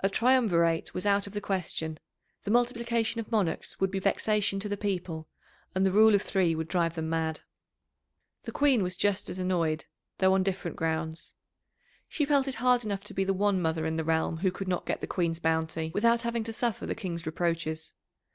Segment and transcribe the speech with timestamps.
[0.00, 1.98] A triumvirate was out of the question;
[2.44, 5.30] the multiplication of monarchs would be vexation to the people,
[5.74, 7.40] and the rule of three would drive them mad.
[8.42, 9.86] The Queen was just as annoyed,
[10.18, 11.36] though on different grounds.
[12.06, 14.68] She felt it hard enough to be the one mother in the realm who could
[14.68, 17.94] not get the Queen's bounty, without having to suffer the King's reproaches.